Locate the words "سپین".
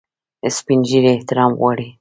0.57-0.79